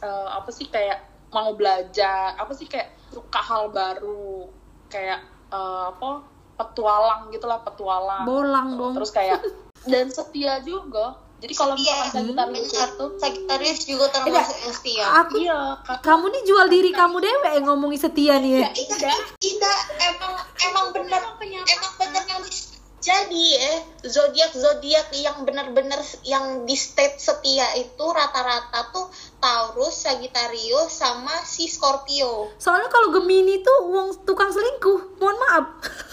eh, 0.00 0.28
apa 0.30 0.48
sih 0.48 0.66
kayak 0.68 1.04
mau 1.28 1.52
belajar, 1.52 2.32
apa 2.34 2.52
sih 2.56 2.64
kayak 2.64 2.88
suka 3.12 3.40
hal 3.40 3.68
baru, 3.68 4.48
kayak 4.88 5.20
eh, 5.48 5.84
apa 5.92 6.24
petualang 6.56 7.28
gitulah 7.30 7.60
petualang. 7.62 8.24
Bolang 8.24 8.68
dong. 8.74 8.94
Terus 8.96 9.12
kayak 9.12 9.38
dan 9.86 10.10
setia 10.10 10.58
juga 10.60 11.14
Jadi 11.38 11.54
kalau 11.54 11.78
misalkan 11.78 12.10
Sagittarius 12.10 12.66
benar. 12.74 12.88
itu 12.90 13.06
Sagittarius 13.22 13.80
juga 13.86 14.10
termasuk 14.10 14.58
yang 14.58 14.74
setia. 14.74 15.06
Aku 15.22 15.34
iya, 15.38 15.60
kamu 16.02 16.24
nih 16.34 16.42
jual 16.42 16.66
diri 16.66 16.90
kamu 16.90 17.16
dewe 17.22 17.48
yang 17.54 17.62
ngomongin 17.62 17.94
setia 17.94 18.42
nih 18.42 18.58
ya. 18.58 18.68
tidak 18.74 19.14
tidak 19.38 19.78
emang 20.02 20.34
emang 20.66 20.86
benar 20.90 21.22
emang 21.38 21.92
benar 21.94 22.24
yang 22.26 22.42
jadi 23.08 23.44
ya 23.56 23.72
zodiak 24.04 24.52
zodiak 24.52 25.08
yang 25.16 25.48
benar-benar 25.48 25.96
yang 26.28 26.68
di 26.68 26.76
state 26.76 27.16
setia 27.16 27.72
itu 27.80 28.04
rata-rata 28.04 28.92
tuh 28.92 29.08
Taurus, 29.40 30.04
Sagittarius 30.04 30.92
sama 30.92 31.32
si 31.46 31.70
Scorpio. 31.70 32.52
Soalnya 32.60 32.90
kalau 32.90 33.14
Gemini 33.14 33.62
tuh 33.62 33.86
uang 33.86 34.26
tukang 34.26 34.50
selingkuh. 34.50 35.16
Mohon 35.22 35.36
maaf. 35.46 35.66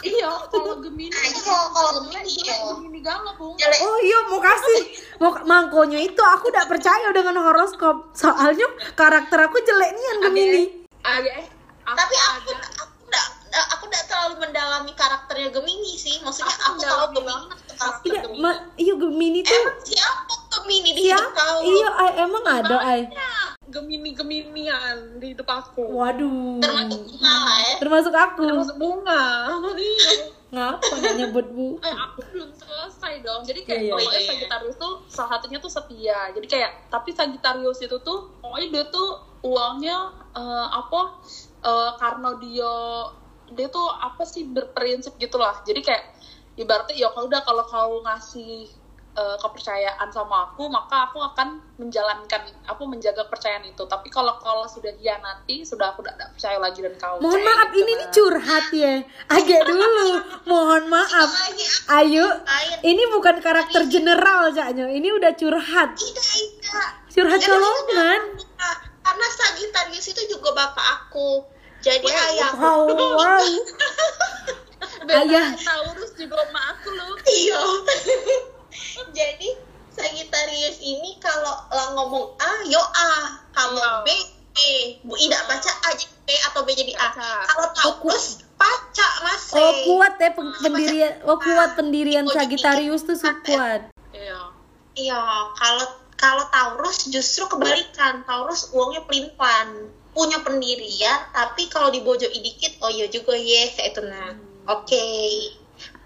iya 0.05 0.29
kalau 0.53 0.77
Gemini. 0.77 1.09
Nah, 1.09 1.25
iya, 1.25 1.59
kalau 1.73 1.91
Gemini, 2.05 2.31
jelek, 2.31 2.45
iya. 2.45 2.55
Gemini 2.69 2.99
galau, 3.01 3.33
Bung. 3.33 3.57
Jelek 3.57 3.79
Oh 3.81 3.97
iya 3.99 4.19
mau 4.29 4.39
kasih 4.39 4.81
mau 5.19 5.31
mangkonya 5.43 5.99
itu 6.03 6.21
aku 6.21 6.51
udah 6.51 6.65
percaya 6.67 7.07
dengan 7.15 7.39
horoskop 7.39 8.11
soalnya 8.11 8.67
karakter 8.99 9.47
aku 9.47 9.57
jelek 9.63 9.95
nih 9.95 10.05
yang 10.05 10.19
Gemini 10.27 10.63
Agak 11.05 11.35
eh. 11.45 11.47
tapi 11.85 12.15
aku 12.17 12.51
aku 12.81 12.94
aku 13.69 13.83
enggak 13.85 14.05
terlalu 14.05 14.35
mendalami 14.39 14.91
karakternya 14.91 15.49
Gemini 15.49 15.93
sih 15.95 16.19
maksudnya 16.19 16.51
Aku 16.51 16.75
aku, 16.75 16.81
tahu 16.81 17.05
Gemini 17.13 17.45
karakter 17.71 18.05
iya 18.05 18.19
Gemini. 18.21 18.39
ma- 18.39 18.63
iya 18.75 18.93
Gemini 18.95 19.39
tuh 19.41 19.55
emang 19.57 19.77
siapa 19.81 20.33
Gemini 20.51 20.89
di 20.89 21.01
iya 21.03 21.17
hidup 21.17 21.31
kau 21.33 21.57
iya 21.61 21.89
ay, 21.95 22.09
emang 22.19 22.43
ada 22.45 22.77
ay 22.81 23.01
Gemini 23.65 24.11
Geminian 24.13 24.97
di 25.17 25.33
hidup 25.33 25.47
aku. 25.47 25.83
waduh 25.89 26.61
termasuk 26.61 27.01
bunga 27.01 27.33
lah 27.41 27.57
ya 27.59 27.75
termasuk 27.77 28.13
aku 28.13 28.43
Termasuk 28.45 28.77
bunga. 28.77 29.23
Iya. 29.75 30.13
ngapa 30.47 30.87
nggak 30.93 31.15
nyebut 31.17 31.45
bu 31.49 31.69
eh 31.81 31.91
aku 31.91 32.19
belum 32.25 32.49
selesai 32.53 33.19
dong 33.19 33.43
jadi 33.43 33.59
kayak 33.61 33.81
iya. 33.81 33.91
pokoknya 33.91 34.15
Iya. 34.15 34.29
Sagittarius 34.29 34.75
tuh 34.77 34.93
salah 35.05 35.29
satunya 35.33 35.59
tuh 35.59 35.67
setia 35.67 36.19
jadi 36.31 36.47
kayak 36.47 36.71
tapi 36.87 37.09
Sagittarius 37.11 37.79
itu 37.79 37.97
tuh 37.99 38.31
pokoknya 38.39 38.67
dia 38.71 38.83
tuh 38.87 39.07
uangnya 39.41 39.97
eh, 40.31 40.67
apa 40.71 41.01
eh, 41.59 41.91
karena 41.97 42.29
dia 42.39 42.73
dia 43.53 43.67
tuh 43.69 43.85
apa 44.01 44.25
sih 44.25 44.47
berprinsip 44.47 45.13
gitu 45.21 45.37
lah 45.37 45.61
jadi 45.61 45.81
kayak 45.85 46.03
ibaratnya 46.55 46.95
ya 46.95 47.07
kalau 47.11 47.27
udah 47.27 47.41
kalau 47.43 47.63
kau 47.67 47.93
ngasih 48.01 48.71
eh, 49.15 49.37
kepercayaan 49.39 50.07
sama 50.11 50.51
aku 50.51 50.71
maka 50.71 51.11
aku 51.11 51.19
akan 51.19 51.59
menjalankan 51.75 52.47
aku 52.63 52.87
menjaga 52.87 53.27
kepercayaan 53.27 53.67
itu. 53.67 53.83
Tapi 53.83 54.07
kalau 54.07 54.39
kalau 54.39 54.63
sudah 54.63 54.95
hianati 54.95 55.67
sudah 55.67 55.91
aku 55.91 56.03
tidak 56.07 56.31
percaya 56.35 56.57
lagi 56.59 56.79
dan 56.79 56.95
kau 56.95 57.19
mohon 57.19 57.43
maaf 57.43 57.67
gitu, 57.75 57.83
ini 57.83 57.91
nih 57.99 58.07
Mas. 58.07 58.15
curhat 58.15 58.65
ya. 58.71 58.95
Agak 59.27 59.61
dulu. 59.67 60.07
Mohon 60.47 60.83
maaf. 60.87 61.29
Ayo. 61.99 62.23
lain. 62.23 62.77
Ini 62.83 63.03
bukan 63.11 63.43
karakter 63.43 63.87
general 63.91 64.51
Caknya 64.55 64.87
ini 64.87 65.11
udah 65.11 65.35
curhat. 65.35 65.99
Curhat 67.11 67.41
colongan 67.43 68.21
karena 69.05 69.27
Sagittarius 69.29 70.07
itu 70.11 70.21
juga 70.33 70.49
bapak 70.57 70.85
aku 71.07 71.45
jadi 71.85 72.07
ayahku. 72.09 72.57
wow 72.57 72.89
wow 72.89 73.45
Beda 75.05 75.21
Ayah. 75.21 75.53
Taurus 75.53 76.17
juga 76.17 76.41
sama 76.49 76.61
aku 76.73 76.89
loh 76.89 77.13
iya. 77.29 77.61
Jadi 79.17 79.49
Sagittarius 79.93 80.81
ini 80.81 81.15
kalau 81.21 81.55
lah 81.69 81.93
ngomong 81.93 82.33
A 82.41 82.51
yo 82.65 82.81
A. 82.81 83.37
Kalau 83.53 83.77
Iya. 83.77 83.91
B 84.01 84.09
B. 84.51 84.57
Bu 85.05 85.13
Ida 85.15 85.37
baca 85.45 85.71
A 85.85 85.89
jadi 85.93 86.09
B 86.25 86.29
atau 86.51 86.65
B 86.65 86.73
jadi 86.73 86.93
A. 86.97 87.07
Kalau 87.45 87.69
Taurus 87.71 88.41
baca 88.57 89.07
mas. 89.21 89.53
Oh 89.53 89.71
kuat 89.85 90.17
ya 90.17 90.33
pendirian, 90.33 91.11
oh 91.23 91.37
kuat 91.37 91.77
pendirian 91.77 92.25
Oh, 92.25 92.33
Sagittarius 92.33 93.05
tuh 93.05 93.15
kuat. 93.45 93.93
iya. 94.09 94.41
Iya 94.95 95.21
kalau 95.53 95.85
kalau 96.17 96.43
Taurus 96.49 97.05
justru 97.07 97.45
kebalikan. 97.45 98.25
Taurus 98.25 98.73
uangnya 98.73 99.05
pelin-pelan 99.05 99.93
punya 100.15 100.39
pendirian 100.41 101.27
tapi 101.35 101.67
kalau 101.67 101.91
dibojoi 101.91 102.39
dikit 102.39 102.79
oh 102.79 102.89
iya 102.89 103.11
juga 103.11 103.35
yes 103.35 103.75
itu 103.83 103.99
nah 104.07 104.31
oke 104.71 105.05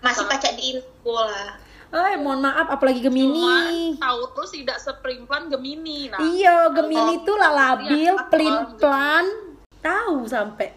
masih 0.02 0.26
baca 0.26 0.50
di 0.58 0.64
info 0.76 1.14
lah 1.14 1.70
Eh 1.90 2.22
mohon 2.22 2.46
maaf 2.46 2.70
apalagi 2.70 3.02
Gemini. 3.02 3.42
Cuma 3.42 3.66
Taurus 3.98 4.54
tidak 4.54 4.78
seperimplan 4.78 5.50
Gemini. 5.50 6.06
Nah, 6.14 6.22
Iya 6.22 6.70
Gemini 6.70 7.26
tuh 7.26 7.34
lah 7.34 7.50
labil, 7.50 8.14
Iya, 8.14 8.14
pelan, 8.78 9.26
tahu 9.82 10.22
sampai. 10.30 10.70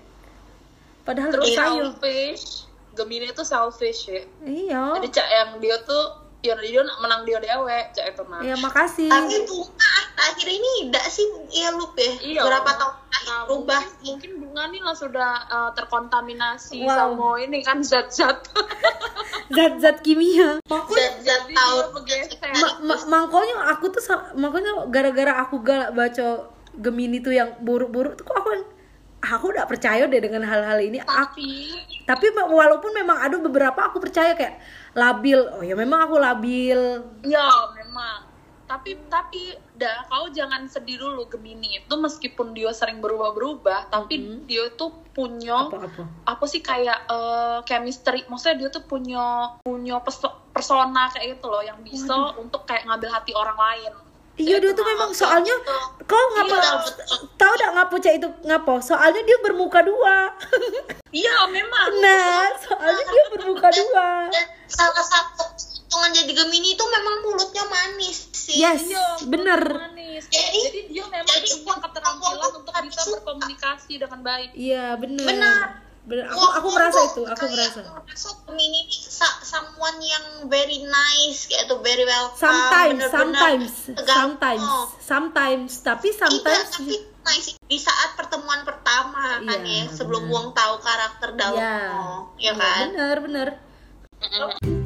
Padahal 1.05 1.37
terus 1.37 1.53
selfish. 1.53 2.65
Gemini 2.97 3.29
itu 3.29 3.45
selfish 3.45 4.09
ya. 4.09 4.25
Iya. 4.41 4.83
Jadi 4.97 5.09
cak 5.13 5.29
yang 5.29 5.51
dia 5.61 5.77
tuh 5.85 6.23
ya 6.43 6.59
dia 6.59 6.83
menang 6.99 7.23
dia 7.29 7.39
dewe 7.39 7.79
cak 7.95 8.05
itu 8.17 8.23
nah. 8.27 8.41
Ya 8.43 8.57
makasih. 8.59 9.13
tapi 9.13 9.37
bunga 9.47 9.92
akhir 10.25 10.47
ini 10.47 10.71
enggak 10.87 11.07
sih 11.07 11.25
ya 11.51 11.71
lup 11.73 11.93
ya 11.95 12.13
Iya. 12.19 12.43
berapa 12.43 12.71
tahun 12.73 12.95
terakhir 12.95 13.11
Nah, 13.23 13.47
berubah 13.47 13.79
mungkin, 13.79 14.03
mungkin 14.03 14.31
bunga 14.43 14.65
nih 14.69 14.81
lah 14.83 14.97
sudah 14.99 15.31
uh, 15.47 15.71
terkontaminasi 15.73 16.83
Wow. 16.83 16.91
sama 16.91 17.29
ini 17.39 17.63
kan 17.63 17.79
zat-zat. 17.81 18.51
Zat-zat 19.57 20.03
kimia. 20.03 20.59
zat-zat 20.67 21.23
Jadi 21.23 21.55
tahu 21.55 21.77
dia 21.77 21.93
bergeser. 21.93 22.51
Ma- 22.59 22.79
ma- 22.83 23.05
makanya 23.07 23.71
aku 23.71 23.95
tuh 23.95 24.03
makanya 24.35 24.89
gara-gara 24.89 25.33
aku 25.39 25.63
galak 25.63 25.93
baca 25.93 26.51
Gemini 26.73 27.21
tuh 27.21 27.31
yang 27.31 27.53
buruk-buruk 27.61 28.17
tuh 28.17 28.25
kok 28.25 28.33
aku 28.35 28.51
aku 29.23 29.45
udah 29.55 29.69
percaya 29.69 30.09
deh 30.09 30.19
dengan 30.19 30.43
hal-hal 30.43 30.83
ini. 30.83 30.99
Aku, 30.99 31.13
Tapi 31.13 31.49
tapi 32.03 32.27
walaupun 32.35 32.91
memang 32.91 33.23
ada 33.23 33.39
beberapa 33.39 33.87
aku 33.87 34.03
percaya 34.03 34.35
kayak 34.35 34.59
labil. 34.93 35.39
Oh 35.53 35.63
ya 35.63 35.79
memang 35.79 36.11
aku 36.11 36.17
labil. 36.19 36.81
ya 37.23 37.45
memang. 37.71 37.82
Tapi 38.73 38.97
tapi 39.07 39.53
dah 39.77 40.09
kau 40.09 40.33
jangan 40.33 40.65
sedih 40.65 40.97
dulu 40.97 41.29
Gemini. 41.29 41.77
Itu 41.77 42.01
meskipun 42.01 42.57
dia 42.57 42.73
sering 42.73 43.05
berubah-berubah, 43.05 43.93
tapi 43.93 44.17
Mhm. 44.17 44.49
dia 44.49 44.65
tuh 44.73 44.89
punya 45.13 45.69
apa 46.25 46.45
sih 46.49 46.65
kayak 46.65 47.05
eh, 47.05 47.59
chemistry. 47.63 48.25
Maksudnya 48.25 48.57
dia 48.57 48.69
tuh 48.71 48.81
punya 48.83 49.21
punya 49.61 50.01
perso- 50.01 50.41
persona 50.49 51.13
kayak 51.13 51.37
gitu 51.37 51.53
loh 51.53 51.61
yang 51.61 51.85
bisa 51.85 52.17
untuk 52.35 52.65
kayak 52.65 52.89
ngambil 52.89 53.13
hati 53.13 53.37
orang 53.37 53.61
lain. 53.61 53.93
Iya 54.33 54.57
dia 54.57 54.73
tuh 54.73 54.89
memang 54.89 55.13
soalnya 55.13 55.53
kau 56.03 56.25
ngapa 56.33 56.57
Iya, 56.57 56.73
tahu 57.37 57.53
gak 57.53 57.73
ngapa 57.77 57.95
cak 58.01 58.15
itu 58.17 58.29
ngapa? 58.43 58.81
Soalnya 58.81 59.21
dia 59.21 59.37
bermuka 59.45 59.85
dua. 59.85 60.33
iya 61.13 61.37
memang. 61.53 61.93
Nah, 62.01 62.49
soalnya 62.59 63.05
dia 63.05 63.25
bermuka 63.29 63.69
dua. 63.69 64.33
salah 64.65 65.05
satu 65.05 65.45
keuntungan 65.53 66.17
jadi 66.17 66.33
Gemini 66.33 66.73
itu 66.73 66.85
memang 66.89 67.21
mulutnya 67.21 67.61
manis 67.69 68.32
sih 68.43 68.55
Yes, 68.57 68.83
iya 68.85 69.07
bener. 69.25 69.63
manis 69.63 70.27
Jadi- 70.27 70.61
jadi 70.61 70.81
dia 70.91 71.05
memang 71.07 71.31
jadi 71.33 71.49
punya 71.59 71.79
keterampilan 71.81 72.51
untuk 72.53 72.75
bisa 72.83 73.01
berkomunikasi 73.09 73.93
dengan 73.97 74.21
baik 74.21 74.51
Iya 74.53 74.85
bener. 74.97 75.23
Benar. 75.25 75.67
Bener. 76.03 76.27
Aku 76.27 76.43
aku 76.43 76.69
merasa 76.75 76.99
itu. 77.07 77.23
Aku 77.23 77.47
merasa. 77.47 77.79
merasa 77.87 78.29
Gemini 78.43 78.83
ini 78.83 79.07
someone 79.41 80.03
yang 80.03 80.25
very 80.47 80.83
nice 80.83 81.47
kayak 81.47 81.71
tuh 81.71 81.79
very 81.79 82.03
welcome 82.03 82.35
Sometimes, 82.37 82.99
bener-bener 82.99 83.15
sometimes, 83.15 83.73
tegang. 83.87 84.17
sometimes, 84.35 84.67
Oh. 84.67 84.87
sometimes. 84.99 85.73
Tapi 85.81 86.09
Iya, 86.09 86.19
sometimes. 86.19 86.71
tapi 86.73 86.95
nice 87.23 87.49
di 87.55 87.79
saat 87.79 88.19
pertemuan 88.19 88.67
pertama 88.67 89.39
kan 89.41 89.63
Iya, 89.63 89.87
ya 89.87 89.95
sebelum. 89.95 90.27
Wong 90.27 90.51
tahu 90.51 90.75
karakter 90.83 91.39
dalam 91.39 91.55
Iya. 91.55 91.79
ya 92.37 92.51
Iya, 92.51 92.53
kan 92.53 92.83
Bener 92.91 93.17
bener. 93.23 93.49
Mm-mm. 94.19 94.82